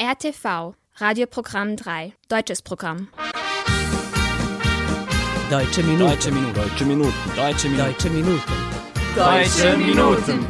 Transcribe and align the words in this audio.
RTV, 0.00 0.74
Radioprogramm 0.98 1.74
3, 1.74 2.12
deutsches 2.28 2.62
Programm. 2.62 3.08
Deutsche 5.50 5.82
Minuten. 5.82 6.08
Deutsche 6.08 6.30
Minuten. 6.30 6.54
Deutsche 6.54 6.84
Minuten. 6.84 7.14
Deutsche 7.34 7.68
Minuten. 7.68 8.42
Deutsche 9.16 9.76
Minuten. 9.76 9.76
Deutsche 9.76 9.76
Minuten. 9.76 10.46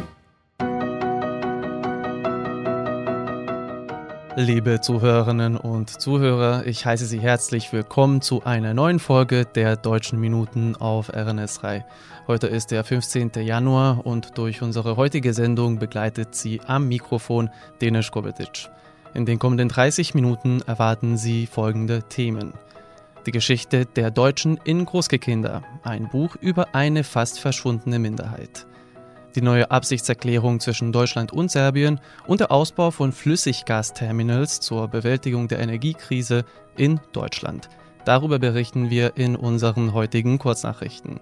Liebe 4.35 4.81
Zuhörerinnen 4.81 5.57
und 5.57 5.99
Zuhörer, 5.99 6.67
ich 6.67 6.85
heiße 6.85 7.07
Sie 7.07 7.19
herzlich 7.19 7.73
willkommen 7.73 8.21
zu 8.21 8.43
einer 8.43 8.75
neuen 8.75 8.99
Folge 8.99 9.45
der 9.45 9.77
Deutschen 9.77 10.19
Minuten 10.19 10.75
auf 10.75 11.11
RNS3. 11.11 11.83
Heute 12.27 12.45
ist 12.45 12.69
der 12.69 12.83
15. 12.83 13.31
Januar 13.41 14.05
und 14.05 14.37
durch 14.37 14.61
unsere 14.61 14.95
heutige 14.95 15.33
Sendung 15.33 15.79
begleitet 15.79 16.35
Sie 16.35 16.61
am 16.67 16.87
Mikrofon 16.87 17.49
Denis 17.81 18.11
Kobetic. 18.11 18.69
In 19.13 19.25
den 19.25 19.39
kommenden 19.39 19.69
30 19.69 20.13
Minuten 20.13 20.61
erwarten 20.67 21.17
Sie 21.17 21.47
folgende 21.47 22.03
Themen. 22.03 22.53
Die 23.25 23.31
Geschichte 23.31 23.85
der 23.85 24.11
Deutschen 24.11 24.59
in 24.63 24.85
Großgekinder, 24.85 25.63
ein 25.83 26.09
Buch 26.09 26.35
über 26.39 26.73
eine 26.73 27.03
fast 27.03 27.39
verschwundene 27.39 27.99
Minderheit. 27.99 28.65
Die 29.35 29.41
neue 29.41 29.69
Absichtserklärung 29.69 30.59
zwischen 30.59 30.91
Deutschland 30.91 31.31
und 31.31 31.51
Serbien 31.51 31.99
und 32.27 32.39
der 32.39 32.51
Ausbau 32.51 32.91
von 32.91 33.11
Flüssiggasterminals 33.11 34.59
zur 34.59 34.87
Bewältigung 34.87 35.47
der 35.47 35.59
Energiekrise 35.59 36.45
in 36.77 36.99
Deutschland. 37.11 37.69
Darüber 38.05 38.39
berichten 38.39 38.89
wir 38.89 39.17
in 39.17 39.35
unseren 39.35 39.93
heutigen 39.93 40.39
Kurznachrichten. 40.39 41.19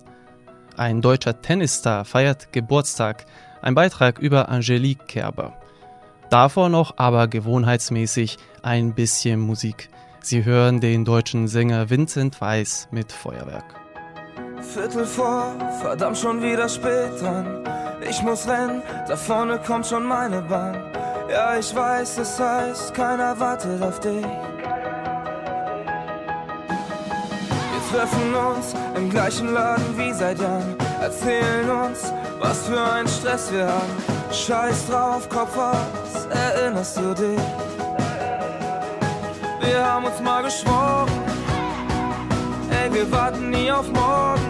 Ein 0.78 1.02
deutscher 1.02 1.42
Tennisstar 1.42 2.06
feiert 2.06 2.54
Geburtstag. 2.54 3.26
Ein 3.62 3.76
Beitrag 3.76 4.20
über 4.20 4.50
Angelique 4.50 5.08
Kerber. 5.08 5.54
Davor 6.30 6.70
noch 6.70 6.96
aber 6.98 7.28
gewohnheitsmäßig 7.28 8.38
ein 8.62 8.94
bisschen 8.94 9.40
Musik. 9.40 9.90
Sie 10.22 10.44
hören 10.44 10.82
den 10.82 11.06
deutschen 11.06 11.48
Sänger 11.48 11.90
Vincent 11.90 12.42
Weiss 12.42 12.90
mit 12.92 13.14
Feuerwerk. 13.14 13.64
Viertel 14.62 15.06
vor, 15.06 15.56
verdammt 15.80 16.18
schon 16.18 16.42
wieder 16.42 16.68
spät 16.68 17.22
dran. 17.22 17.64
Ich 18.10 18.22
muss 18.22 18.48
rennen, 18.48 18.82
da 19.08 19.16
vorne 19.16 19.60
kommt 19.66 19.88
schon 19.88 20.06
meine 20.06 20.42
Bahn. 20.42 20.76
Ja, 21.32 21.58
ich 21.58 21.74
weiß, 21.74 22.18
es 22.18 22.40
heißt, 22.40 22.94
keiner 22.94 23.40
wartet 23.40 23.82
auf 23.82 24.00
dich. 24.02 24.26
Wir 27.72 27.98
treffen 27.98 28.36
uns 28.36 28.76
im 28.96 29.10
gleichen 29.10 29.54
Laden 29.54 29.98
wie 29.98 30.12
seit 30.12 30.40
Jahren. 30.42 30.76
Erzählen 31.02 31.70
uns, 31.70 32.12
was 32.40 32.68
für 32.68 32.82
ein 32.82 33.08
Stress 33.08 33.52
wir 33.52 33.68
haben. 33.68 34.17
Scheiß 34.32 34.88
drauf, 34.88 35.28
Kopf 35.30 35.58
aus, 35.58 36.28
erinnerst 36.32 36.98
du 36.98 37.14
dich? 37.14 37.40
Wir 39.62 39.86
haben 39.86 40.06
uns 40.06 40.20
mal 40.22 40.44
geschworen, 40.44 41.10
ey, 42.70 42.94
wir 42.94 43.12
warten 43.12 43.50
nie 43.50 43.72
auf 43.72 43.88
morgen. 43.92 44.42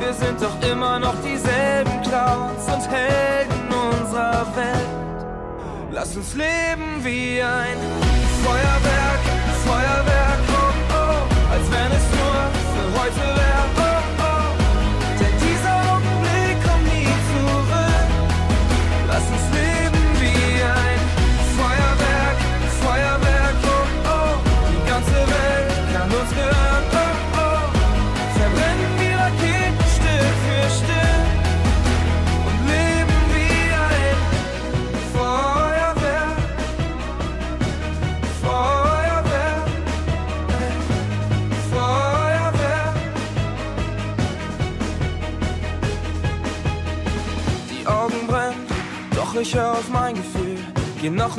Wir 0.00 0.12
sind 0.12 0.40
doch 0.40 0.60
immer 0.70 0.98
noch 0.98 1.14
dieselben 1.22 2.00
Clowns 2.02 2.64
und 2.72 2.90
Helden 2.90 3.68
unserer 3.90 4.46
Welt. 4.56 4.88
Lass 5.90 6.16
uns 6.16 6.34
leben 6.34 7.02
wie 7.02 7.42
ein 7.42 7.76
Feuerwerk, 8.44 9.22
Feuerwerk, 9.66 10.40
oh 10.52 10.72
oh, 10.94 11.52
als 11.52 11.70
wenn 11.70 11.92
es 11.92 12.06
nur 12.16 12.38
für 12.72 13.00
heute 13.00 13.38
wäre, 13.38 13.47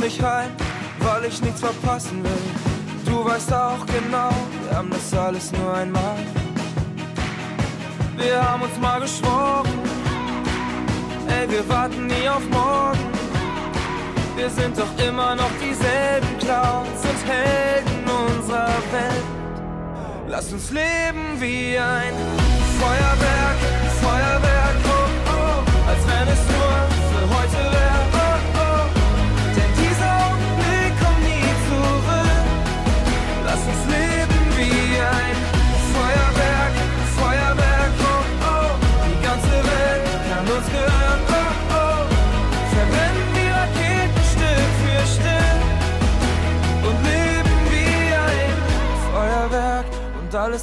Nicht 0.09 0.23
rein, 0.23 0.49
weil 1.01 1.25
ich 1.25 1.39
nichts 1.39 1.59
verpassen 1.59 2.23
will. 2.23 2.41
Du 3.05 3.23
weißt 3.23 3.53
auch 3.53 3.85
genau, 3.85 4.31
wir 4.63 4.75
haben 4.75 4.89
das 4.89 5.13
alles 5.13 5.51
nur 5.51 5.71
einmal. 5.71 6.17
Wir 8.17 8.41
haben 8.41 8.63
uns 8.63 8.75
mal 8.79 8.99
geschworen, 9.01 9.69
ey, 11.27 11.47
wir 11.47 11.69
warten 11.69 12.07
nie 12.07 12.27
auf 12.27 12.41
morgen. 12.49 13.05
Wir 14.35 14.49
sind 14.49 14.79
doch 14.79 14.91
immer 15.07 15.35
noch 15.35 15.51
dieselben 15.61 16.39
Clowns 16.39 17.01
und 17.03 17.21
Helden 17.29 18.03
unserer 18.25 18.81
Welt. 18.91 19.27
Lass 20.27 20.51
uns 20.51 20.71
leben 20.71 21.39
wie 21.39 21.77
ein 21.77 22.15
Feuerwerk, 22.79 23.59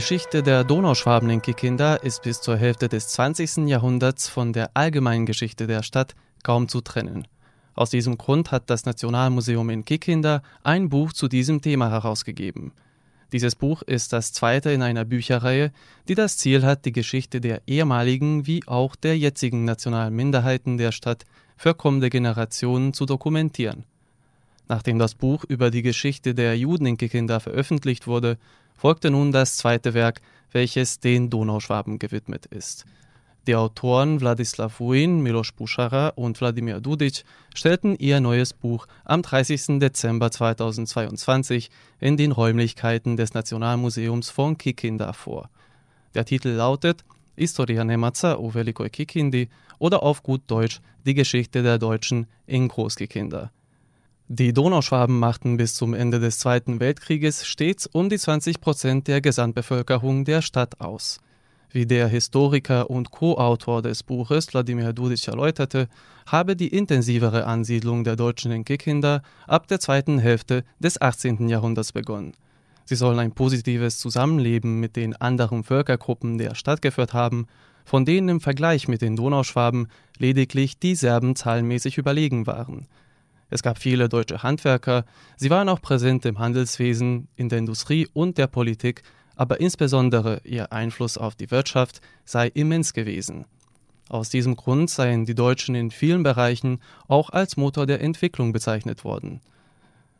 Geschichte 0.00 0.42
der 0.42 0.64
Donauschwaben 0.64 1.28
in 1.28 1.42
Kikinda 1.42 1.94
ist 1.94 2.22
bis 2.22 2.40
zur 2.40 2.56
Hälfte 2.56 2.88
des 2.88 3.08
20. 3.08 3.68
Jahrhunderts 3.68 4.30
von 4.30 4.54
der 4.54 4.70
allgemeinen 4.72 5.26
Geschichte 5.26 5.66
der 5.66 5.82
Stadt 5.82 6.14
kaum 6.42 6.68
zu 6.68 6.80
trennen. 6.80 7.28
Aus 7.74 7.90
diesem 7.90 8.16
Grund 8.16 8.50
hat 8.50 8.70
das 8.70 8.86
Nationalmuseum 8.86 9.68
in 9.68 9.84
Kikinda 9.84 10.40
ein 10.64 10.88
Buch 10.88 11.12
zu 11.12 11.28
diesem 11.28 11.60
Thema 11.60 11.90
herausgegeben. 11.90 12.72
Dieses 13.34 13.54
Buch 13.54 13.82
ist 13.82 14.14
das 14.14 14.32
zweite 14.32 14.70
in 14.70 14.80
einer 14.80 15.04
Bücherreihe, 15.04 15.70
die 16.08 16.14
das 16.14 16.38
Ziel 16.38 16.64
hat, 16.64 16.86
die 16.86 16.92
Geschichte 16.92 17.42
der 17.42 17.60
ehemaligen 17.66 18.46
wie 18.46 18.66
auch 18.66 18.96
der 18.96 19.18
jetzigen 19.18 19.66
nationalen 19.66 20.16
Minderheiten 20.16 20.78
der 20.78 20.92
Stadt 20.92 21.26
für 21.58 21.74
kommende 21.74 22.08
Generationen 22.08 22.94
zu 22.94 23.04
dokumentieren. 23.04 23.84
Nachdem 24.66 24.98
das 24.98 25.14
Buch 25.14 25.44
über 25.46 25.70
die 25.70 25.82
Geschichte 25.82 26.34
der 26.34 26.56
Juden 26.56 26.86
in 26.86 26.96
Kikinda 26.96 27.38
veröffentlicht 27.40 28.06
wurde, 28.06 28.38
folgte 28.80 29.10
nun 29.10 29.30
das 29.30 29.58
zweite 29.58 29.92
Werk, 29.92 30.22
welches 30.52 31.00
den 31.00 31.28
Donauschwaben 31.28 31.98
gewidmet 31.98 32.46
ist. 32.46 32.86
Die 33.46 33.54
Autoren 33.54 34.22
Wladislav 34.22 34.80
Wuin, 34.80 35.20
Milos 35.20 35.52
Buschara 35.52 36.08
und 36.16 36.40
Wladimir 36.40 36.80
Dudic 36.80 37.24
stellten 37.54 37.94
ihr 37.96 38.20
neues 38.20 38.54
Buch 38.54 38.86
am 39.04 39.20
30. 39.20 39.80
Dezember 39.80 40.30
2022 40.30 41.70
in 42.00 42.16
den 42.16 42.32
Räumlichkeiten 42.32 43.18
des 43.18 43.34
Nationalmuseums 43.34 44.30
von 44.30 44.56
Kikinda 44.56 45.12
vor. 45.12 45.50
Der 46.14 46.24
Titel 46.24 46.48
lautet 46.48 47.04
Historia 47.36 47.84
Nemaca 47.84 48.38
u 48.38 48.54
Velikoj 48.54 48.88
Kikindi 48.88 49.50
oder 49.78 50.02
auf 50.02 50.22
gut 50.22 50.40
Deutsch 50.46 50.80
Die 51.04 51.14
Geschichte 51.14 51.62
der 51.62 51.78
Deutschen 51.78 52.26
in 52.46 52.68
Großkikinda. 52.68 53.50
Die 54.32 54.52
Donauschwaben 54.52 55.18
machten 55.18 55.56
bis 55.56 55.74
zum 55.74 55.92
Ende 55.92 56.20
des 56.20 56.38
Zweiten 56.38 56.78
Weltkrieges 56.78 57.44
stets 57.44 57.88
um 57.88 58.08
die 58.08 58.16
20 58.16 58.60
Prozent 58.60 59.08
der 59.08 59.20
Gesamtbevölkerung 59.20 60.24
der 60.24 60.40
Stadt 60.40 60.80
aus. 60.80 61.18
Wie 61.72 61.84
der 61.84 62.06
Historiker 62.06 62.90
und 62.90 63.10
Co-Autor 63.10 63.82
des 63.82 64.04
Buches 64.04 64.54
Wladimir 64.54 64.92
Dudic 64.92 65.26
erläuterte, 65.26 65.88
habe 66.26 66.54
die 66.54 66.68
intensivere 66.68 67.44
Ansiedlung 67.44 68.04
der 68.04 68.14
Deutschen 68.14 68.52
in 68.52 68.64
Kikinda 68.64 69.22
ab 69.48 69.66
der 69.66 69.80
zweiten 69.80 70.20
Hälfte 70.20 70.62
des 70.78 71.02
18. 71.02 71.48
Jahrhunderts 71.48 71.90
begonnen. 71.90 72.34
Sie 72.84 72.94
sollen 72.94 73.18
ein 73.18 73.32
positives 73.32 73.98
Zusammenleben 73.98 74.78
mit 74.78 74.94
den 74.94 75.16
anderen 75.16 75.64
Völkergruppen 75.64 76.38
der 76.38 76.54
Stadt 76.54 76.82
geführt 76.82 77.14
haben, 77.14 77.48
von 77.84 78.04
denen 78.04 78.28
im 78.28 78.40
Vergleich 78.40 78.86
mit 78.86 79.02
den 79.02 79.16
Donauschwaben 79.16 79.88
lediglich 80.18 80.78
die 80.78 80.94
Serben 80.94 81.34
zahlenmäßig 81.34 81.98
überlegen 81.98 82.46
waren– 82.46 82.86
es 83.50 83.62
gab 83.62 83.78
viele 83.78 84.08
deutsche 84.08 84.42
Handwerker, 84.42 85.04
sie 85.36 85.50
waren 85.50 85.68
auch 85.68 85.82
präsent 85.82 86.24
im 86.24 86.38
Handelswesen, 86.38 87.28
in 87.36 87.48
der 87.48 87.58
Industrie 87.58 88.08
und 88.12 88.38
der 88.38 88.46
Politik, 88.46 89.02
aber 89.36 89.60
insbesondere 89.60 90.40
ihr 90.44 90.72
Einfluss 90.72 91.18
auf 91.18 91.34
die 91.34 91.50
Wirtschaft 91.50 92.00
sei 92.24 92.48
immens 92.48 92.92
gewesen. 92.92 93.46
Aus 94.08 94.28
diesem 94.28 94.56
Grund 94.56 94.90
seien 94.90 95.24
die 95.24 95.34
Deutschen 95.34 95.74
in 95.74 95.90
vielen 95.90 96.22
Bereichen 96.22 96.80
auch 97.08 97.30
als 97.30 97.56
Motor 97.56 97.86
der 97.86 98.00
Entwicklung 98.00 98.52
bezeichnet 98.52 99.04
worden. 99.04 99.40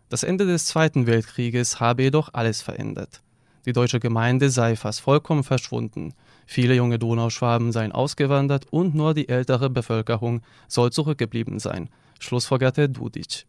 Das 0.08 0.22
Ende 0.22 0.46
des 0.46 0.66
Zweiten 0.66 1.06
Weltkrieges 1.06 1.80
habe 1.80 2.02
jedoch 2.02 2.30
alles 2.32 2.62
verändert. 2.62 3.20
Die 3.66 3.72
deutsche 3.72 4.00
Gemeinde 4.00 4.50
sei 4.50 4.74
fast 4.74 5.00
vollkommen 5.00 5.44
verschwunden. 5.44 6.14
Viele 6.46 6.74
junge 6.74 6.98
Donauschwaben 6.98 7.72
seien 7.72 7.92
ausgewandert 7.92 8.66
und 8.70 8.94
nur 8.94 9.12
die 9.12 9.28
ältere 9.28 9.70
Bevölkerung 9.70 10.40
soll 10.66 10.90
zurückgeblieben 10.90 11.58
sein, 11.58 11.90
schlussfolgerte 12.20 12.88
Dudic. 12.88 13.46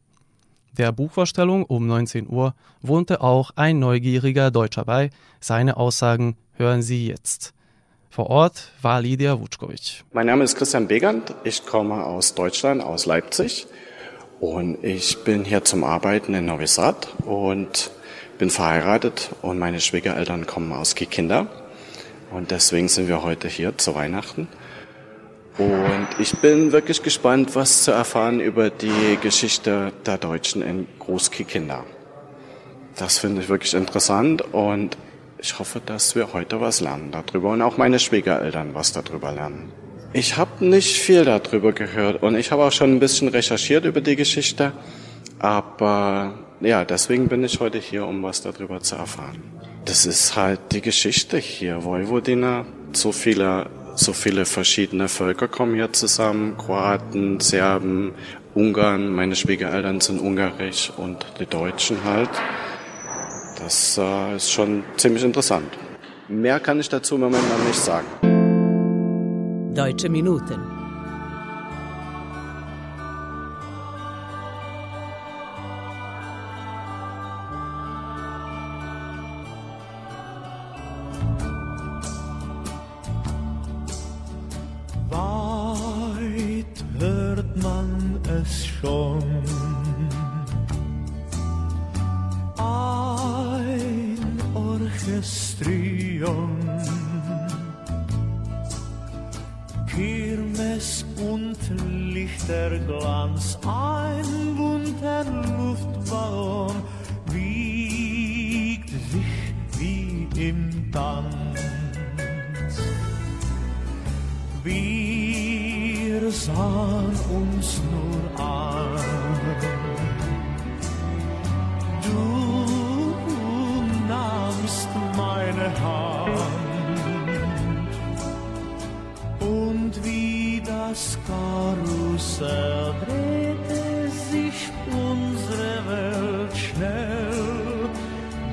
Der 0.77 0.91
Buchvorstellung 0.91 1.63
um 1.65 1.85
19 1.85 2.27
Uhr 2.27 2.55
wohnte 2.81 3.21
auch 3.21 3.51
ein 3.55 3.77
neugieriger 3.79 4.51
Deutscher 4.51 4.85
bei. 4.85 5.09
Seine 5.39 5.77
Aussagen 5.77 6.37
hören 6.53 6.81
Sie 6.81 7.07
jetzt. 7.07 7.53
Vor 8.09 8.29
Ort 8.29 8.71
war 8.81 9.01
Lydia 9.01 9.39
Wutschkowitsch. 9.39 10.03
Mein 10.11 10.27
Name 10.27 10.43
ist 10.43 10.55
Christian 10.55 10.87
Begand. 10.87 11.33
Ich 11.43 11.65
komme 11.65 12.05
aus 12.05 12.35
Deutschland, 12.35 12.81
aus 12.81 13.05
Leipzig. 13.05 13.67
Und 14.39 14.83
ich 14.83 15.23
bin 15.23 15.45
hier 15.45 15.63
zum 15.63 15.83
Arbeiten 15.83 16.33
in 16.33 16.45
Novi 16.45 16.67
Sad 16.67 17.07
und 17.25 17.91
bin 18.37 18.49
verheiratet 18.49 19.29
und 19.43 19.59
meine 19.59 19.79
Schwiegereltern 19.79 20.47
kommen 20.47 20.73
aus 20.73 20.95
Kikinda. 20.95 21.47
Und 22.31 22.49
deswegen 22.51 22.87
sind 22.87 23.07
wir 23.07 23.23
heute 23.23 23.47
hier 23.47 23.77
zu 23.77 23.93
Weihnachten. 23.93 24.47
Und 25.57 26.07
ich 26.19 26.37
bin 26.37 26.71
wirklich 26.71 27.03
gespannt, 27.03 27.55
was 27.55 27.83
zu 27.83 27.91
erfahren 27.91 28.39
über 28.39 28.69
die 28.69 29.17
Geschichte 29.21 29.91
der 30.05 30.17
Deutschen 30.17 30.61
in 30.61 30.87
Großkikinda. 30.99 31.83
Das 32.95 33.19
finde 33.19 33.41
ich 33.41 33.49
wirklich 33.49 33.73
interessant 33.73 34.41
und 34.53 34.97
ich 35.39 35.57
hoffe, 35.59 35.81
dass 35.83 36.15
wir 36.15 36.33
heute 36.33 36.61
was 36.61 36.81
lernen 36.81 37.11
darüber 37.11 37.49
und 37.51 37.61
auch 37.61 37.77
meine 37.77 37.99
Schwiegereltern 37.99 38.73
was 38.73 38.93
darüber 38.93 39.31
lernen. 39.31 39.71
Ich 40.13 40.37
habe 40.37 40.65
nicht 40.65 40.97
viel 40.97 41.25
darüber 41.25 41.71
gehört 41.73 42.21
und 42.21 42.35
ich 42.35 42.51
habe 42.51 42.63
auch 42.63 42.71
schon 42.71 42.93
ein 42.93 42.99
bisschen 42.99 43.27
recherchiert 43.29 43.85
über 43.85 44.01
die 44.01 44.15
Geschichte, 44.15 44.73
aber 45.39 46.33
ja, 46.59 46.85
deswegen 46.85 47.27
bin 47.27 47.43
ich 47.43 47.59
heute 47.59 47.79
hier, 47.79 48.05
um 48.05 48.21
was 48.21 48.41
darüber 48.41 48.81
zu 48.81 48.95
erfahren. 48.95 49.41
Das 49.85 50.05
ist 50.05 50.35
halt 50.35 50.59
die 50.71 50.81
Geschichte 50.81 51.37
hier, 51.37 51.83
Vojvodina, 51.83 52.65
so 52.93 53.11
viele 53.11 53.67
so 54.01 54.13
viele 54.13 54.45
verschiedene 54.45 55.07
Völker 55.07 55.47
kommen 55.47 55.75
hier 55.75 55.93
zusammen. 55.93 56.57
Kroaten, 56.57 57.39
Serben, 57.39 58.13
Ungarn, 58.55 59.13
meine 59.13 59.35
Schwiegereltern 59.35 60.01
sind 60.01 60.19
ungarisch 60.19 60.91
und 60.97 61.25
die 61.39 61.45
Deutschen 61.45 62.03
halt. 62.03 62.29
Das 63.59 63.97
äh, 63.97 64.35
ist 64.35 64.51
schon 64.51 64.83
ziemlich 64.97 65.23
interessant. 65.23 65.71
Mehr 66.27 66.59
kann 66.59 66.79
ich 66.79 66.89
dazu 66.89 67.15
im 67.15 67.21
Moment 67.21 67.43
noch 67.49 67.63
nicht 67.65 67.79
sagen. 67.79 68.07
Deutsche 69.75 70.09
Minuten. 70.09 70.70
shore. 88.81 89.20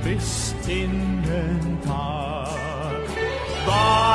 bis 0.09 0.55
in 0.67 1.23
den 1.23 1.79
Tag. 1.85 2.49
Bye. 3.67 4.08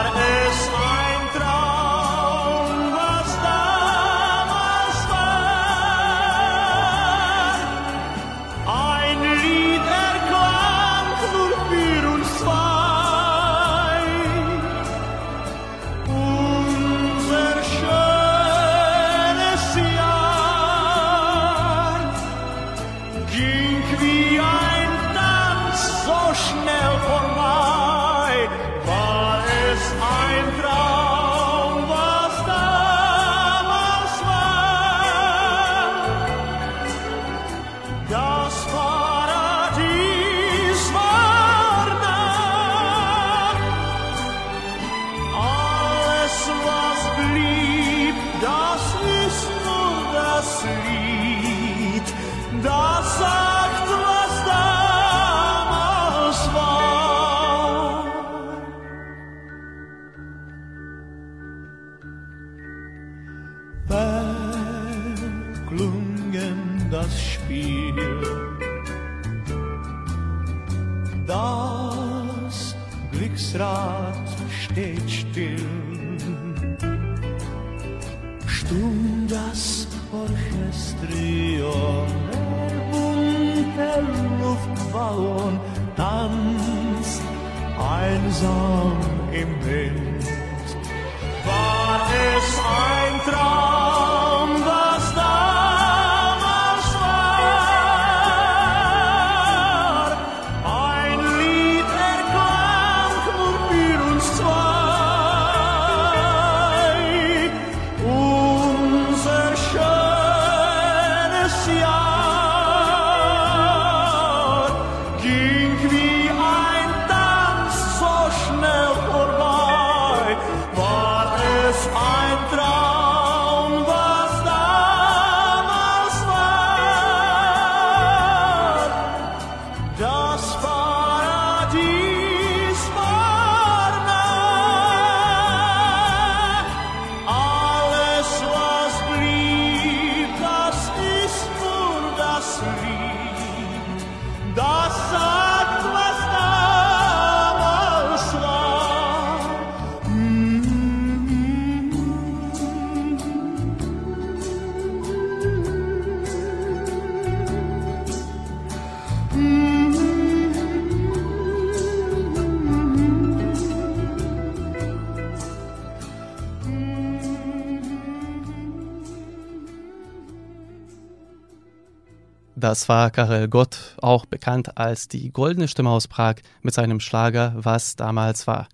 Das 172.64 172.88
war 172.88 173.12
Karel 173.12 173.50
Gott, 173.50 173.98
auch 174.02 174.26
bekannt 174.26 174.78
als 174.78 175.10
die 175.10 175.34
goldene 175.34 175.68
Stimme 175.68 175.90
aus 175.90 176.08
Prag 176.08 176.36
mit 176.62 176.74
seinem 176.74 177.02
Schlager 177.02 177.52
Was 177.58 177.98
damals 177.98 178.48
war. 178.48 178.70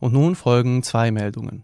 Und 0.00 0.14
nun 0.14 0.34
folgen 0.34 0.82
zwei 0.82 1.10
Meldungen. 1.10 1.62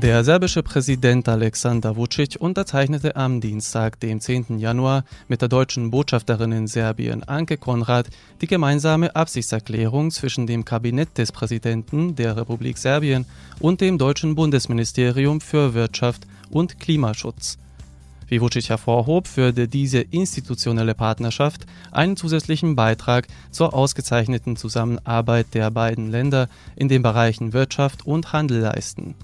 Der 0.00 0.22
serbische 0.22 0.62
Präsident 0.62 1.28
Alexander 1.28 1.96
Vucic 1.96 2.36
unterzeichnete 2.38 3.16
am 3.16 3.40
Dienstag, 3.40 3.98
dem 3.98 4.20
10. 4.20 4.60
Januar, 4.60 5.02
mit 5.26 5.42
der 5.42 5.48
deutschen 5.48 5.90
Botschafterin 5.90 6.52
in 6.52 6.68
Serbien 6.68 7.24
Anke 7.24 7.56
Konrad 7.56 8.06
die 8.40 8.46
gemeinsame 8.46 9.16
Absichtserklärung 9.16 10.12
zwischen 10.12 10.46
dem 10.46 10.64
Kabinett 10.64 11.18
des 11.18 11.32
Präsidenten 11.32 12.14
der 12.14 12.36
Republik 12.36 12.78
Serbien 12.78 13.26
und 13.58 13.80
dem 13.80 13.98
deutschen 13.98 14.36
Bundesministerium 14.36 15.40
für 15.40 15.74
Wirtschaft 15.74 16.28
und 16.48 16.78
Klimaschutz. 16.78 17.58
Wie 18.28 18.40
Vucic 18.40 18.68
hervorhob, 18.68 19.36
würde 19.36 19.66
diese 19.66 19.98
institutionelle 19.98 20.94
Partnerschaft 20.94 21.66
einen 21.90 22.16
zusätzlichen 22.16 22.76
Beitrag 22.76 23.26
zur 23.50 23.74
ausgezeichneten 23.74 24.54
Zusammenarbeit 24.54 25.48
der 25.54 25.72
beiden 25.72 26.08
Länder 26.08 26.48
in 26.76 26.88
den 26.88 27.02
Bereichen 27.02 27.52
Wirtschaft 27.52 28.06
und 28.06 28.32
Handel 28.32 28.60
leisten. 28.60 29.16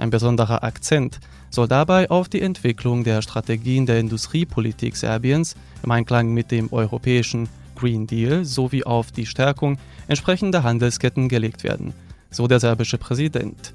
Ein 0.00 0.08
besonderer 0.08 0.64
Akzent 0.64 1.20
soll 1.50 1.68
dabei 1.68 2.08
auf 2.08 2.30
die 2.30 2.40
Entwicklung 2.40 3.04
der 3.04 3.20
Strategien 3.20 3.84
der 3.84 3.98
Industriepolitik 3.98 4.96
Serbiens 4.96 5.56
im 5.82 5.90
Einklang 5.90 6.32
mit 6.32 6.50
dem 6.50 6.72
europäischen 6.72 7.50
Green 7.76 8.06
Deal 8.06 8.46
sowie 8.46 8.82
auf 8.82 9.12
die 9.12 9.26
Stärkung 9.26 9.76
entsprechender 10.08 10.62
Handelsketten 10.62 11.28
gelegt 11.28 11.64
werden, 11.64 11.92
so 12.30 12.48
der 12.48 12.60
serbische 12.60 12.96
Präsident. 12.96 13.74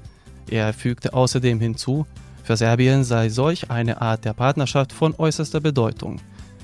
Er 0.50 0.72
fügte 0.72 1.14
außerdem 1.14 1.60
hinzu, 1.60 2.06
für 2.42 2.56
Serbien 2.56 3.04
sei 3.04 3.28
solch 3.28 3.70
eine 3.70 4.02
Art 4.02 4.24
der 4.24 4.32
Partnerschaft 4.32 4.92
von 4.92 5.14
äußerster 5.16 5.60
Bedeutung. 5.60 6.20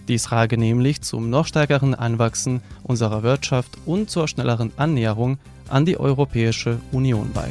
Dies 0.09 0.25
trage 0.25 0.59
nämlich 0.59 1.03
zum 1.03 1.31
noch 1.31 1.47
stärkeren 1.47 1.95
Anwachsen 1.95 2.63
unserer 2.83 3.23
Wirtschaft 3.23 3.79
und 3.87 4.11
zur 4.11 4.27
schnelleren 4.27 4.73
Annäherung 4.77 5.39
an 5.69 5.85
die 5.85 6.01
Europäische 6.01 6.81
Union 6.91 7.31
bei. 7.33 7.49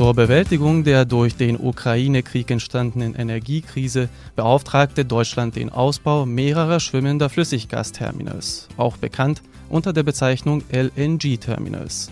Zur 0.00 0.14
Bewältigung 0.14 0.82
der 0.82 1.04
durch 1.04 1.36
den 1.36 1.60
Ukraine-Krieg 1.60 2.50
entstandenen 2.50 3.14
Energiekrise 3.14 4.08
beauftragte 4.34 5.04
Deutschland 5.04 5.56
den 5.56 5.68
Ausbau 5.68 6.24
mehrerer 6.24 6.80
schwimmender 6.80 7.28
Flüssiggasterminals, 7.28 8.68
auch 8.78 8.96
bekannt 8.96 9.42
unter 9.68 9.92
der 9.92 10.02
Bezeichnung 10.02 10.62
LNG-Terminals. 10.72 12.10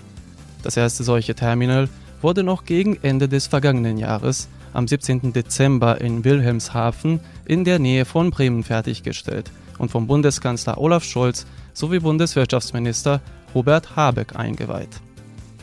Das 0.62 0.76
erste 0.76 1.02
solche 1.02 1.34
Terminal 1.34 1.88
wurde 2.20 2.42
noch 2.42 2.66
gegen 2.66 2.98
Ende 3.00 3.26
des 3.26 3.46
vergangenen 3.46 3.96
Jahres 3.96 4.50
am 4.74 4.86
17. 4.86 5.32
Dezember 5.32 5.98
in 5.98 6.24
Wilhelmshaven 6.24 7.20
in 7.46 7.64
der 7.64 7.78
Nähe 7.78 8.04
von 8.04 8.30
Bremen 8.30 8.64
fertiggestellt 8.64 9.50
und 9.78 9.90
vom 9.90 10.06
Bundeskanzler 10.06 10.76
Olaf 10.76 11.04
Scholz 11.04 11.46
sowie 11.72 12.00
Bundeswirtschaftsminister 12.00 13.22
Robert 13.54 13.96
Habeck 13.96 14.36
eingeweiht. 14.36 15.00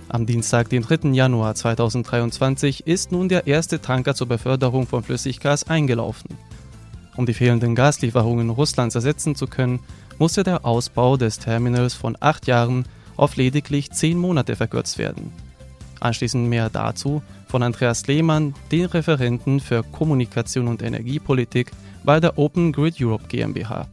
Am 0.07 0.25
Dienstag, 0.25 0.69
den 0.69 0.83
3. 0.83 1.09
Januar 1.09 1.55
2023, 1.55 2.85
ist 2.85 3.11
nun 3.11 3.27
der 3.27 3.47
erste 3.47 3.81
Tanker 3.81 4.13
zur 4.13 4.27
Beförderung 4.27 4.85
von 4.85 5.03
Flüssiggas 5.03 5.67
eingelaufen. 5.67 6.29
Um 7.15 7.25
die 7.25 7.33
fehlenden 7.33 7.75
Gaslieferungen 7.75 8.49
Russlands 8.49 8.95
ersetzen 8.95 9.35
zu 9.35 9.47
können, 9.47 9.79
musste 10.19 10.43
der 10.43 10.65
Ausbau 10.65 11.17
des 11.17 11.39
Terminals 11.39 11.93
von 11.93 12.15
acht 12.19 12.45
Jahren 12.45 12.85
auf 13.17 13.35
lediglich 13.35 13.91
zehn 13.91 14.17
Monate 14.17 14.55
verkürzt 14.55 14.97
werden. 14.97 15.31
Anschließend 15.99 16.47
mehr 16.49 16.69
dazu 16.69 17.23
von 17.47 17.63
Andreas 17.63 18.05
Lehmann, 18.05 18.53
den 18.71 18.85
Referenten 18.85 19.59
für 19.59 19.83
Kommunikation 19.83 20.67
und 20.67 20.83
Energiepolitik 20.83 21.71
bei 22.03 22.19
der 22.19 22.37
Open 22.37 22.71
Grid 22.73 22.95
Europe 22.99 23.25
GmbH. 23.27 23.87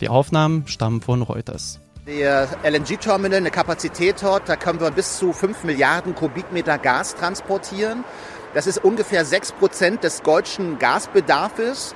Die 0.00 0.08
Aufnahmen 0.08 0.66
stammen 0.66 1.00
von 1.00 1.22
Reuters. 1.22 1.80
Der 2.06 2.48
LNG-Terminal, 2.62 3.38
eine 3.38 3.50
Kapazität 3.50 4.16
dort, 4.20 4.46
da 4.46 4.56
können 4.56 4.78
wir 4.78 4.90
bis 4.90 5.16
zu 5.16 5.32
5 5.32 5.64
Milliarden 5.64 6.14
Kubikmeter 6.14 6.76
Gas 6.76 7.14
transportieren. 7.14 8.04
Das 8.52 8.66
ist 8.66 8.84
ungefähr 8.84 9.24
6 9.24 9.52
Prozent 9.52 10.04
des 10.04 10.20
deutschen 10.20 10.78
Gasbedarfs. 10.78 11.94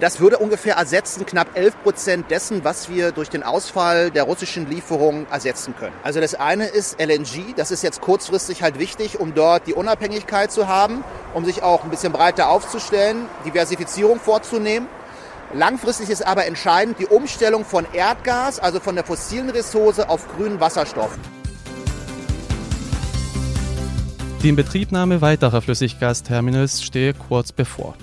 Das 0.00 0.20
würde 0.20 0.38
ungefähr 0.38 0.76
ersetzen 0.76 1.26
knapp 1.26 1.58
11 1.58 1.82
Prozent 1.82 2.30
dessen, 2.30 2.62
was 2.62 2.88
wir 2.88 3.10
durch 3.10 3.30
den 3.30 3.42
Ausfall 3.42 4.12
der 4.12 4.22
russischen 4.22 4.70
Lieferungen 4.70 5.26
ersetzen 5.28 5.74
können. 5.76 5.94
Also 6.04 6.20
das 6.20 6.36
eine 6.36 6.66
ist 6.66 7.00
LNG, 7.00 7.56
das 7.56 7.72
ist 7.72 7.82
jetzt 7.82 8.00
kurzfristig 8.00 8.62
halt 8.62 8.78
wichtig, 8.78 9.18
um 9.18 9.34
dort 9.34 9.66
die 9.66 9.74
Unabhängigkeit 9.74 10.52
zu 10.52 10.68
haben, 10.68 11.02
um 11.34 11.44
sich 11.44 11.64
auch 11.64 11.82
ein 11.82 11.90
bisschen 11.90 12.12
breiter 12.12 12.48
aufzustellen, 12.48 13.26
Diversifizierung 13.44 14.20
vorzunehmen. 14.20 14.86
Langfristig 15.54 16.10
ist 16.10 16.26
aber 16.26 16.44
entscheidend 16.44 16.98
die 16.98 17.06
Umstellung 17.06 17.64
von 17.64 17.86
Erdgas, 17.94 18.58
also 18.58 18.80
von 18.80 18.94
der 18.94 19.04
fossilen 19.04 19.48
Ressource, 19.48 19.98
auf 20.00 20.28
grünen 20.36 20.60
Wasserstoff. 20.60 21.18
Die 24.42 24.50
Inbetriebnahme 24.50 25.20
weiterer 25.20 25.62
Flüssiggasterminals 25.62 26.82
stehe 26.82 27.14
kurz 27.14 27.50
bevor. 27.50 27.96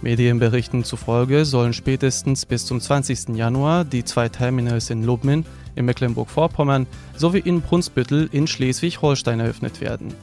Medienberichten 0.00 0.84
zufolge 0.84 1.44
sollen 1.44 1.72
spätestens 1.72 2.46
bis 2.46 2.66
zum 2.66 2.80
20. 2.80 3.36
Januar 3.36 3.84
die 3.84 4.04
zwei 4.04 4.28
Terminals 4.28 4.90
in 4.90 5.04
Lubmin 5.04 5.44
in 5.74 5.84
Mecklenburg-Vorpommern 5.84 6.86
sowie 7.16 7.40
in 7.40 7.62
Brunsbüttel 7.62 8.28
in 8.32 8.46
Schleswig-Holstein 8.46 9.40
eröffnet 9.40 9.80
werden. 9.80 10.14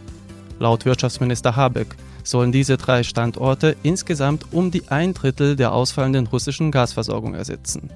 Laut 0.60 0.86
Wirtschaftsminister 0.86 1.56
Habeck 1.56 1.96
sollen 2.30 2.52
diese 2.52 2.78
drei 2.78 3.04
Standorte 3.04 3.76
insgesamt 3.84 4.46
um 4.52 4.72
die 4.72 4.88
ein 4.90 5.14
Drittel 5.14 5.56
der 5.56 5.74
ausfallenden 5.74 6.28
russischen 6.28 6.72
Gasversorgung 6.72 7.34
ersetzen. 7.34 7.90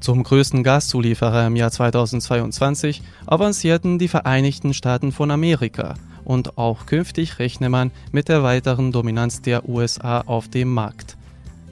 Zum 0.00 0.22
größten 0.22 0.62
Gaszulieferer 0.62 1.46
im 1.46 1.56
Jahr 1.56 1.70
2022 1.70 3.02
avancierten 3.26 3.98
die 3.98 4.08
Vereinigten 4.08 4.72
Staaten 4.72 5.12
von 5.12 5.30
Amerika 5.30 5.94
und 6.24 6.56
auch 6.56 6.86
künftig 6.86 7.38
rechne 7.38 7.68
man 7.68 7.90
mit 8.12 8.28
der 8.28 8.42
weiteren 8.42 8.92
Dominanz 8.92 9.42
der 9.42 9.68
USA 9.68 10.22
auf 10.22 10.48
dem 10.48 10.72
Markt. 10.72 11.16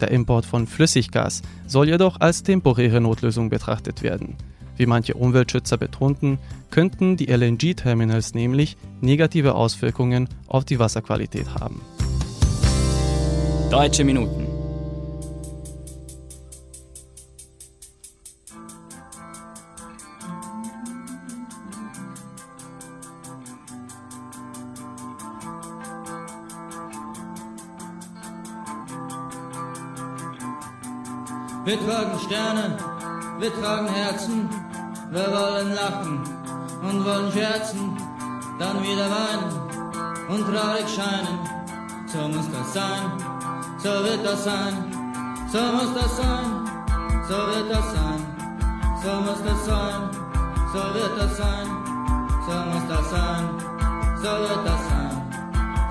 Der 0.01 0.11
Import 0.11 0.47
von 0.47 0.67
Flüssiggas 0.67 1.43
soll 1.67 1.89
jedoch 1.89 2.21
als 2.21 2.43
temporäre 2.43 3.01
Notlösung 3.01 3.49
betrachtet 3.49 4.03
werden. 4.03 4.37
Wie 4.79 4.87
manche 4.87 5.15
Umweltschützer 5.15 5.77
betonten, 5.77 6.39
könnten 6.71 7.17
die 7.17 7.27
LNG-Terminals 7.27 8.35
nämlich 8.35 8.77
negative 9.01 9.55
Auswirkungen 9.55 10.29
auf 10.47 10.65
die 10.65 10.79
Wasserqualität 10.79 11.55
haben. 11.55 11.81
Deutsche 13.71 14.05
Minuten. 14.05 14.47
Wir 31.69 31.79
tragen 31.81 32.19
Sterne, 32.21 32.79
wir 33.41 33.53
tragen 33.53 33.89
Herzen, 33.89 34.49
wir 35.11 35.27
wollen 35.33 35.75
lachen 35.75 36.21
und 36.83 37.05
wollen 37.05 37.33
scherzen, 37.33 37.97
dann 38.59 38.83
wieder 38.83 39.09
weinen 39.11 39.53
und 40.29 40.45
traurig 40.45 40.89
scheinen. 40.89 41.39
So 42.07 42.29
muss 42.29 42.51
das 42.53 42.73
sein, 42.75 43.13
so 43.79 43.89
wird 43.89 44.25
das 44.25 44.45
sein, 44.45 44.75
so 45.53 45.59
muss 45.59 45.95
das 45.95 46.17
sein, 46.17 46.69
so 47.29 47.35
wird 47.35 47.71
das 47.71 47.93
sein, 47.93 48.21
so 49.03 49.13
muss 49.21 49.43
das 49.45 49.67
sein, 49.67 50.11
so 50.73 50.95
wird 50.95 51.19
das 51.19 51.37
sein, 51.37 51.67
so 52.47 52.53
muss 52.71 52.89
das 52.89 53.11
sein, 53.11 53.49
so 54.17 54.29
wird 54.29 54.67
das 54.67 54.89
sein, 54.89 55.23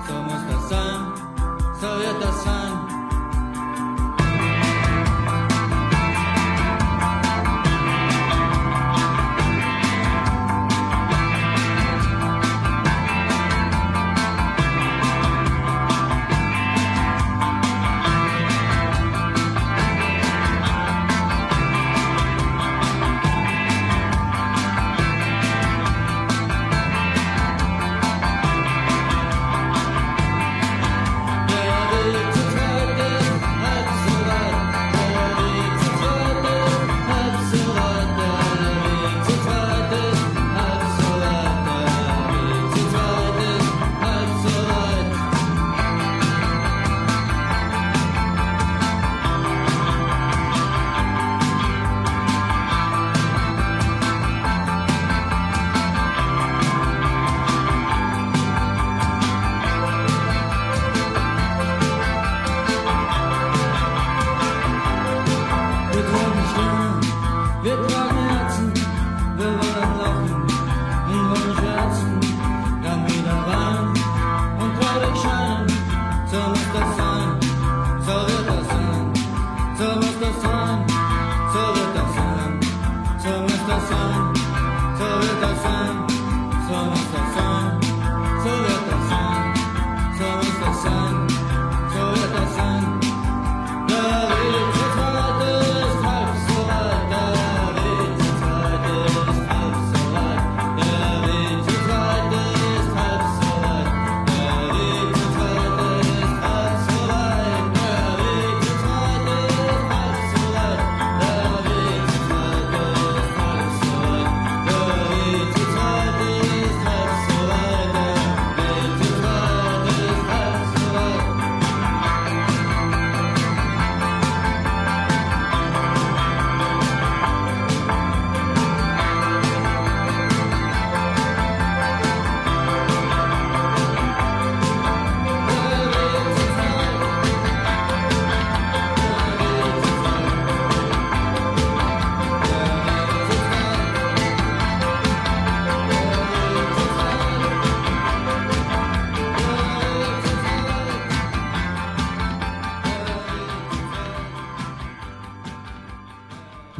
so 0.06 0.14
muss 0.14 0.44
das 0.50 0.68
sein, 0.68 1.12
so 1.80 1.86
wird 1.86 2.22
das 2.22 2.44
sein. 2.44 2.77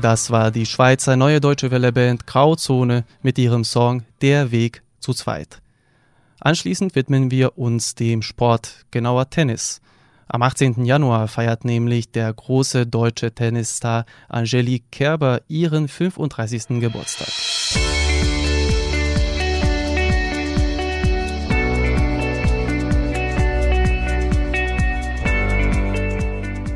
Das 0.09 0.31
war 0.31 0.51
die 0.51 0.65
Schweizer 0.65 1.17
neue 1.17 1.39
deutsche 1.39 1.71
Welle-Band 1.71 2.27
Grauzone 2.27 3.05
mit 3.21 3.37
ihrem 3.37 3.63
Song 3.63 4.05
Der 4.23 4.51
Weg 4.51 4.83
zu 5.01 5.13
zweit. 5.13 5.61
Anschließend 6.41 6.95
widmen 6.95 7.31
wir 7.31 7.59
uns 7.59 7.95
dem 7.95 8.23
Sport, 8.23 8.87
genauer 8.91 9.29
Tennis. 9.29 9.83
Am 10.27 10.41
18. 10.41 10.87
Januar 10.87 11.29
feiert 11.29 11.67
nämlich 11.67 12.11
der 12.11 12.33
große 12.33 12.87
deutsche 12.87 13.35
Tennisstar 13.35 14.07
Angelique 14.31 14.91
Kerber 14.91 15.43
ihren 15.47 15.89
35. 15.89 16.81
Geburtstag. 16.81 17.29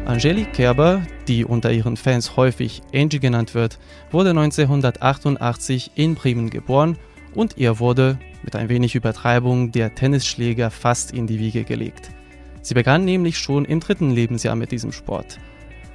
Angelique 0.04 0.52
Kerber, 0.52 1.02
die 1.28 1.44
unter 1.44 1.70
ihren 1.70 1.96
Fans 1.96 2.36
häufig 2.36 2.82
Angie 2.92 3.20
genannt 3.20 3.54
wird, 3.54 3.78
wurde 4.10 4.30
1988 4.30 5.92
in 5.94 6.16
Bremen 6.16 6.50
geboren 6.50 6.98
und 7.34 7.56
ihr 7.56 7.78
wurde, 7.78 8.18
mit 8.42 8.56
ein 8.56 8.68
wenig 8.68 8.96
Übertreibung, 8.96 9.70
der 9.70 9.94
Tennisschläger 9.94 10.72
fast 10.72 11.12
in 11.12 11.28
die 11.28 11.38
Wiege 11.38 11.62
gelegt. 11.62 12.10
Sie 12.62 12.74
begann 12.74 13.04
nämlich 13.04 13.38
schon 13.38 13.64
im 13.64 13.78
dritten 13.78 14.10
Lebensjahr 14.10 14.56
mit 14.56 14.72
diesem 14.72 14.90
Sport. 14.90 15.38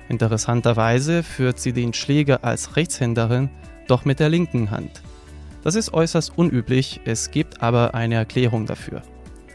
Interessanterweise 0.07 1.21
führt 1.21 1.59
sie 1.59 1.73
den 1.73 1.93
Schläger 1.93 2.45
als 2.45 2.77
Rechtshänderin, 2.77 3.49
doch 3.87 4.05
mit 4.05 4.21
der 4.21 4.29
linken 4.29 4.71
Hand. 4.71 5.01
Das 5.63 5.75
ist 5.75 5.93
äußerst 5.93 6.37
unüblich, 6.37 7.01
es 7.03 7.29
gibt 7.29 7.61
aber 7.61 7.93
eine 7.93 8.15
Erklärung 8.15 8.65
dafür. 8.67 9.01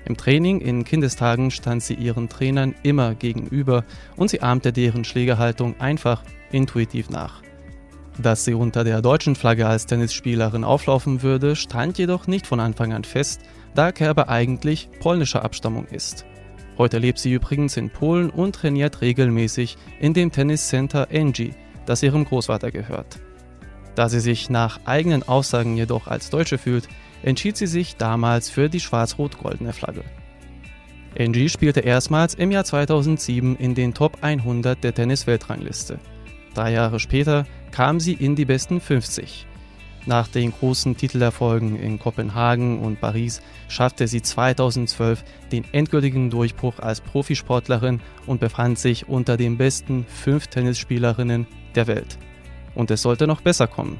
Im 0.05 0.17
Training 0.17 0.61
in 0.61 0.85
Kindestagen 0.85 1.51
stand 1.51 1.83
sie 1.83 1.95
ihren 1.95 2.29
Trainern 2.29 2.75
immer 2.83 3.15
gegenüber 3.15 3.85
und 4.17 4.31
sie 4.31 4.43
ahmte 4.43 4.73
deren 4.73 5.05
Schlägerhaltung 5.05 5.79
einfach 5.81 6.23
intuitiv 6.51 7.09
nach. 7.11 7.43
Dass 8.21 8.45
sie 8.45 8.55
unter 8.55 8.85
der 8.85 9.01
deutschen 9.01 9.37
Flagge 9.37 9.67
als 9.67 9.87
Tennisspielerin 9.87 10.65
auflaufen 10.65 11.23
würde, 11.23 11.57
stand 11.57 11.99
jedoch 11.99 12.27
nicht 12.27 12.47
von 12.47 12.61
Anfang 12.61 12.93
an 12.93 13.05
fest, 13.05 13.41
da 13.75 13.91
Kerber 13.93 14.29
eigentlich 14.29 14.89
polnischer 15.01 15.45
Abstammung 15.45 15.87
ist. 15.87 16.27
Heute 16.77 16.99
lebt 16.99 17.19
sie 17.19 17.33
übrigens 17.33 17.77
in 17.77 17.91
Polen 17.91 18.29
und 18.31 18.55
trainiert 18.55 19.01
regelmäßig 19.01 19.79
in 20.01 20.15
dem 20.15 20.33
Tenniscenter 20.33 21.11
Engie, 21.11 21.55
das 21.87 22.03
ihrem 22.03 22.25
Großvater 22.25 22.71
gehört. 22.71 23.21
Da 23.95 24.09
sie 24.09 24.21
sich 24.21 24.51
nach 24.51 24.81
eigenen 24.85 25.23
Aussagen 25.23 25.77
jedoch 25.77 26.07
als 26.07 26.31
Deutsche 26.31 26.59
fühlt, 26.59 26.89
entschied 27.23 27.57
sie 27.57 27.67
sich 27.67 27.97
damals 27.97 28.51
für 28.51 28.69
die 28.69 28.81
schwarz-rot-goldene 28.81 29.73
Flagge. 29.73 30.05
Angie 31.19 31.49
spielte 31.49 31.81
erstmals 31.81 32.35
im 32.35 32.51
Jahr 32.51 32.65
2007 32.65 33.57
in 33.57 33.75
den 33.75 33.95
Top 33.95 34.19
100 34.23 34.83
der 34.83 34.95
Tennis-Weltrangliste. 34.95 35.99
Drei 36.55 36.73
Jahre 36.73 37.01
später 37.01 37.47
kam 37.71 38.01
sie 38.01 38.15
in 38.15 38.35
die 38.35 38.45
besten 38.45 38.81
50. 38.81 39.47
Nach 40.05 40.27
den 40.27 40.53
großen 40.53 40.97
Titelerfolgen 40.97 41.77
in 41.77 41.99
Kopenhagen 41.99 42.81
und 42.81 43.01
Paris 43.01 43.41
schaffte 43.69 44.09
sie 44.09 44.21
2012 44.21 45.23
den 45.53 45.65
endgültigen 45.73 46.29
Durchbruch 46.29 46.81
als 46.81 47.01
Profisportlerin 47.01 48.01
und 48.27 48.41
befand 48.41 48.79
sich 48.79 49.09
unter 49.09 49.37
den 49.37 49.59
besten 49.59 50.05
fünf 50.07 50.49
Tennisspielerinnen 50.49 51.47
der 51.77 51.87
Welt. 51.87 52.19
Und 52.75 52.91
es 52.91 53.03
sollte 53.03 53.27
noch 53.29 53.43
besser 53.43 53.69
kommen. 53.69 53.99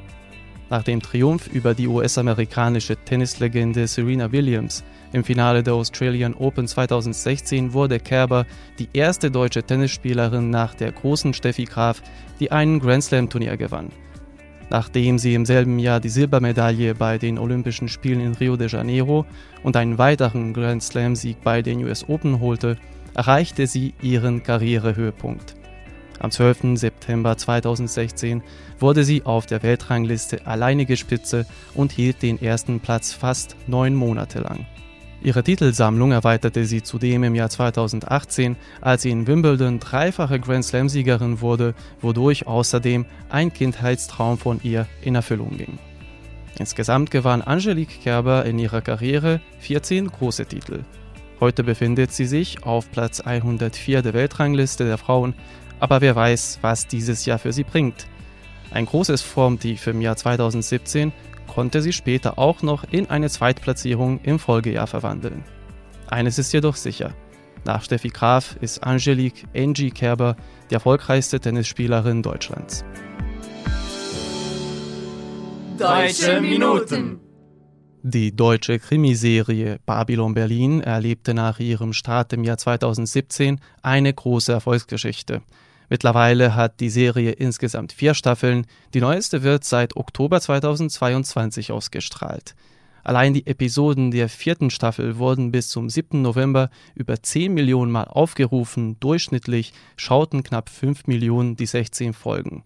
Nach 0.73 0.83
dem 0.83 1.03
Triumph 1.03 1.49
über 1.49 1.75
die 1.75 1.87
US-amerikanische 1.87 2.97
Tennislegende 2.97 3.87
Serena 3.87 4.33
Williams 4.33 4.83
im 5.13 5.23
Finale 5.23 5.63
der 5.63 5.75
Australian 5.75 6.33
Open 6.33 6.67
2016 6.67 7.75
wurde 7.75 8.01
Kerber 8.01 8.47
die 8.79 8.89
erste 8.95 9.31
deutsche 9.31 9.63
Tennisspielerin 9.63 10.49
nach 10.49 10.73
der 10.73 10.91
großen 10.91 11.35
Steffi 11.35 11.67
Graf, 11.67 12.01
die 12.41 12.53
einen 12.53 12.81
Grand 12.81 13.05
Slam-Turnier 13.05 13.59
gewann. 13.59 13.91
Nachdem 14.71 15.19
sie 15.19 15.35
im 15.35 15.45
selben 15.45 15.79
Jahr 15.79 16.01
die 16.01 16.09
Silbermedaille 16.09 16.95
bei 16.95 17.19
den 17.19 17.39
Olympischen 17.39 17.89
Spielen 17.89 18.21
in 18.21 18.33
Rio 18.33 18.57
de 18.57 18.71
Janeiro 18.71 19.27
und 19.63 19.77
einen 19.77 19.99
weiteren 19.99 20.55
Grand 20.55 20.83
Slam-Sieg 20.83 21.43
bei 21.43 21.61
den 21.61 21.85
US 21.85 22.09
Open 22.09 22.41
holte, 22.41 22.79
erreichte 23.13 23.67
sie 23.67 23.93
ihren 24.01 24.43
Karrierehöhepunkt. 24.43 25.55
Am 26.23 26.31
12. 26.31 26.79
September 26.79 27.37
2016 27.37 28.45
wurde 28.79 29.03
sie 29.03 29.25
auf 29.25 29.47
der 29.47 29.65
Weltrangliste 29.65 30.47
alleinige 30.47 30.97
Spitze 30.97 31.47
und 31.75 31.91
hielt 31.91 32.23
den 32.23 32.41
ersten 32.41 32.79
Platz 32.79 33.13
fast 33.13 33.57
neun 33.67 33.97
Monate 33.97 34.39
lang. 34.39 34.65
Ihre 35.25 35.43
Titelsammlung 35.43 36.13
erweiterte 36.13 36.65
sie 36.65 36.85
zudem 36.85 37.25
im 37.25 37.35
Jahr 37.35 37.51
2018, 37.51 38.55
als 38.81 39.03
sie 39.03 39.11
in 39.11 39.27
Wimbledon 39.27 39.81
dreifache 39.81 40.39
Grand 40.39 40.65
Slam-Siegerin 40.65 41.41
wurde, 41.41 41.75
wodurch 42.01 42.47
außerdem 42.47 43.05
ein 43.29 43.53
Kindheitstraum 43.53 44.39
von 44.39 44.61
ihr 44.63 44.87
in 45.03 45.17
Erfüllung 45.17 45.57
ging. 45.57 45.79
Insgesamt 46.57 47.11
gewann 47.11 47.43
Angelique 47.43 48.01
Kerber 48.01 48.45
in 48.45 48.61
ihrer 48.61 48.81
Karriere 48.81 49.41
14 49.59 50.07
große 50.07 50.47
Titel. 50.47 50.85
Heute 51.43 51.65
befindet 51.65 52.13
sie 52.13 52.27
sich 52.27 52.63
auf 52.63 52.89
Platz 52.93 53.21
104 53.21 54.03
der 54.03 54.15
Weltrangliste 54.15 54.85
der 54.85 54.97
Frauen, 54.97 55.35
aber 55.83 56.01
wer 56.01 56.15
weiß, 56.15 56.61
was 56.63 56.87
dieses 56.87 57.27
Jahr 57.27 57.41
für 57.41 57.53
sie 57.53 57.65
bringt. 57.65 58.07
Ein 58.71 58.87
großes 58.87 59.21
Formtief 59.21 59.89
im 59.89 60.01
Jahr 60.01 60.15
2017 60.15 61.13
konnte 61.49 61.83
sie 61.83 61.93
später 61.93 62.39
auch 62.39 62.63
noch 62.63 62.85
in 62.93 63.11
eine 63.11 63.29
Zweitplatzierung 63.29 64.21
im 64.23 64.39
Folgejahr 64.39 64.87
verwandeln. 64.87 65.43
Eines 66.09 66.39
ist 66.39 66.53
jedoch 66.53 66.77
sicher. 66.77 67.15
Nach 67.65 67.83
Steffi 67.83 68.11
Graf 68.11 68.57
ist 68.61 68.85
Angelique 68.85 69.45
Angie 69.57 69.91
Kerber 69.91 70.37
die 70.71 70.75
erfolgreichste 70.75 71.41
Tennisspielerin 71.41 72.23
Deutschlands. 72.23 72.85
Deutsche 75.79 76.41
Minuten. 76.41 77.19
Die 78.05 78.35
deutsche 78.37 78.79
Krimiserie 78.79 79.81
Babylon 79.85 80.35
Berlin 80.35 80.81
erlebte 80.81 81.35
nach 81.35 81.59
ihrem 81.59 81.93
Start 81.93 82.33
im 82.33 82.45
Jahr 82.45 82.59
2017 82.59 83.61
eine 83.83 84.15
große 84.15 84.53
Erfolgsgeschichte. 84.53 85.43
Mittlerweile 85.93 86.55
hat 86.55 86.81
die 86.81 86.89
Serie 86.89 87.33
insgesamt 87.33 87.93
vier 87.93 88.15
Staffeln. 88.15 88.67
Die 88.95 89.03
neueste 89.03 89.43
wird 89.43 89.63
seit 89.63 89.95
Oktober 89.95 90.41
2022 90.41 91.71
ausgestrahlt. 91.71 92.55
Allein 93.05 93.35
die 93.35 93.47
Episoden 93.47 94.11
der 94.11 94.31
vierten 94.31 94.71
Staffel 94.71 95.19
wurden 95.19 95.53
bis 95.53 95.69
zum 95.69 95.91
7. 95.91 96.23
November 96.23 96.71
über 96.95 97.23
10 97.23 97.53
Millionen 97.53 97.93
Mal 97.93 98.05
aufgerufen. 98.05 98.99
Durchschnittlich 99.01 99.75
schauten 99.97 100.43
knapp 100.43 100.71
5 100.71 101.09
Millionen 101.09 101.57
die 101.57 101.67
16 101.67 102.15
Folgen. 102.15 102.65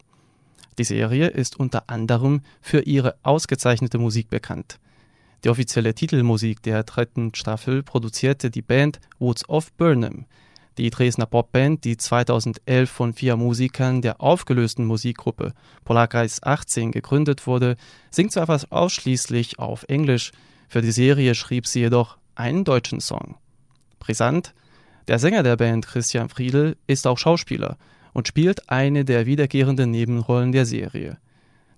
Die 0.78 0.84
Serie 0.84 1.26
ist 1.26 1.58
unter 1.58 1.90
anderem 1.90 2.42
für 2.60 2.82
ihre 2.82 3.16
ausgezeichnete 3.24 3.98
Musik 3.98 4.30
bekannt. 4.30 4.78
Die 5.42 5.48
offizielle 5.48 5.94
Titelmusik 5.94 6.62
der 6.62 6.84
dritten 6.84 7.34
Staffel 7.34 7.82
produzierte 7.82 8.50
die 8.50 8.62
Band 8.62 9.00
Woods 9.18 9.48
of 9.48 9.72
Burnham. 9.72 10.26
Die 10.78 10.90
Dresdner 10.90 11.24
Popband, 11.24 11.84
die 11.84 11.96
2011 11.96 12.90
von 12.90 13.14
vier 13.14 13.36
Musikern 13.36 14.02
der 14.02 14.20
aufgelösten 14.20 14.84
Musikgruppe 14.84 15.54
Polarkreis 15.84 16.42
18 16.42 16.92
gegründet 16.92 17.46
wurde, 17.46 17.76
singt 18.10 18.32
zwar 18.32 18.46
fast 18.46 18.70
ausschließlich 18.72 19.58
auf 19.58 19.84
Englisch, 19.88 20.32
für 20.68 20.82
die 20.82 20.92
Serie 20.92 21.34
schrieb 21.34 21.66
sie 21.66 21.80
jedoch 21.80 22.18
einen 22.34 22.64
deutschen 22.64 23.00
Song. 23.00 23.36
Brisant, 24.00 24.52
der 25.08 25.18
Sänger 25.18 25.42
der 25.42 25.56
Band 25.56 25.86
Christian 25.86 26.28
Friedel 26.28 26.76
ist 26.86 27.06
auch 27.06 27.16
Schauspieler 27.16 27.78
und 28.12 28.28
spielt 28.28 28.68
eine 28.68 29.04
der 29.04 29.24
wiederkehrenden 29.24 29.90
Nebenrollen 29.90 30.52
der 30.52 30.66
Serie. 30.66 31.16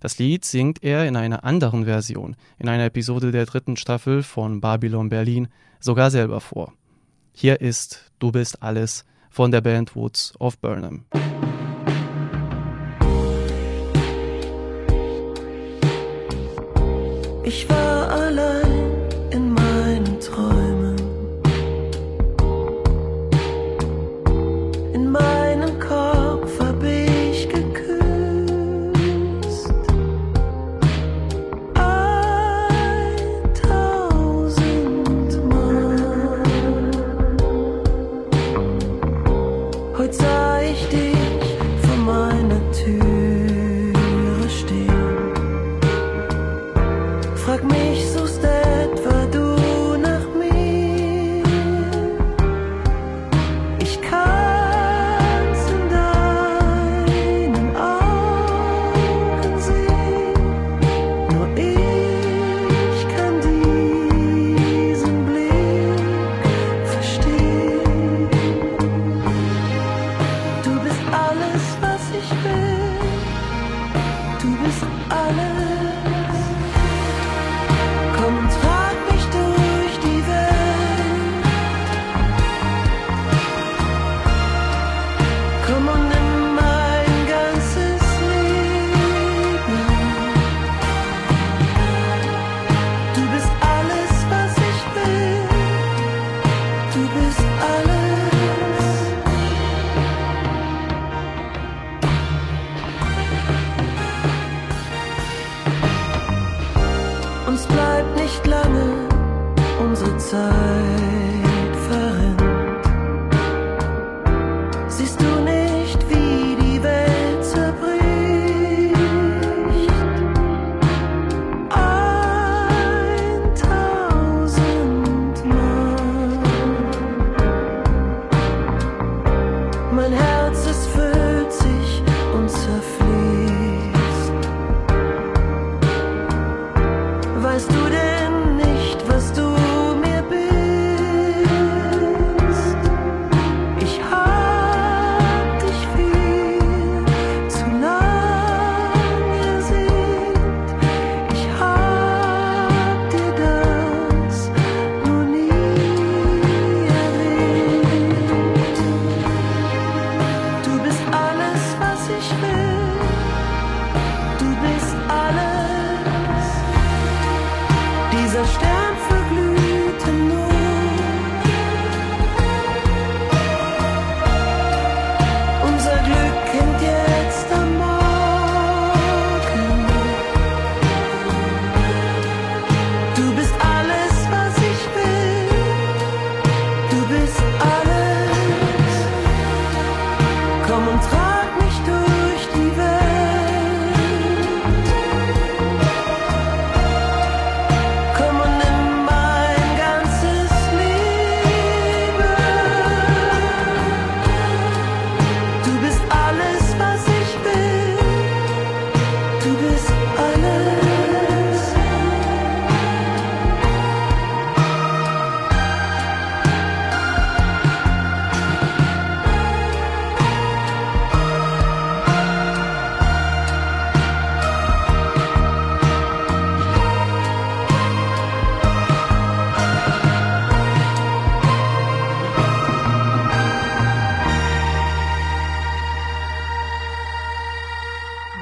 Das 0.00 0.18
Lied 0.18 0.44
singt 0.44 0.82
er 0.82 1.06
in 1.06 1.14
einer 1.14 1.44
anderen 1.44 1.84
Version, 1.84 2.36
in 2.58 2.68
einer 2.68 2.86
Episode 2.86 3.30
der 3.30 3.46
dritten 3.46 3.76
Staffel 3.76 4.22
von 4.22 4.60
Babylon 4.60 5.08
Berlin, 5.08 5.48
sogar 5.80 6.10
selber 6.10 6.40
vor. 6.40 6.72
Hier 7.40 7.60
ist 7.60 8.10
Du 8.18 8.32
bist 8.32 8.64
alles 8.64 9.04
von 9.30 9.52
der 9.52 9.60
Band 9.60 9.94
Woods 9.94 10.34
of 10.40 10.58
Burnham. 10.58 11.04
Ich 17.44 17.68
war 17.68 17.97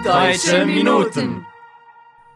Deutsche 0.07 0.64
Minuten. 0.64 1.45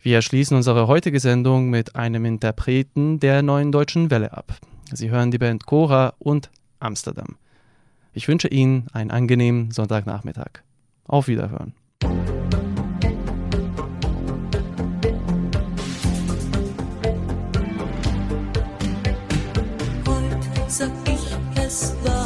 Wir 0.02 0.22
schließen 0.22 0.58
unsere 0.58 0.88
heutige 0.88 1.20
Sendung 1.20 1.70
mit 1.70 1.96
einem 1.96 2.26
Interpreten 2.26 3.20
der 3.20 3.44
neuen 3.44 3.72
deutschen 3.72 4.10
Welle 4.10 4.34
ab. 4.34 4.58
Sie 4.92 5.12
hören 5.12 5.30
die 5.30 5.38
Band 5.38 5.66
Cora 5.66 6.14
und 6.18 6.50
Amsterdam. 6.80 7.36
Ich 8.14 8.28
wünsche 8.28 8.48
Ihnen 8.48 8.88
einen 8.94 9.12
angenehmen 9.12 9.72
Sonntagnachmittag. 9.72 10.64
Auf 11.06 11.28
Wiederhören. 11.28 11.74
sag 20.72 20.90
ich, 21.06 21.38
es 21.64 21.94
war 22.04 22.21